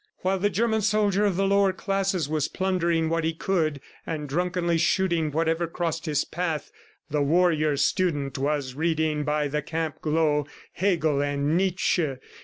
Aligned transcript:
While 0.23 0.39
the 0.39 0.49
German 0.49 0.81
soldier 0.81 1.25
of 1.25 1.35
the 1.35 1.45
lower 1.45 1.71
classes 1.71 2.27
was 2.27 2.47
plundering 2.47 3.07
what 3.07 3.23
he 3.23 3.35
could 3.35 3.79
and 4.03 4.27
drunkenly 4.27 4.79
shooting 4.79 5.29
whatever 5.29 5.67
crossed 5.67 6.07
his 6.07 6.25
path, 6.25 6.71
the 7.11 7.21
warrior 7.21 7.77
student 7.77 8.35
was 8.39 8.73
reading 8.73 9.23
by 9.23 9.47
the 9.47 9.61
camp 9.61 10.01
glow, 10.01 10.47
Hegel 10.73 11.21
and 11.21 11.55
Nietzsche. 11.55 12.15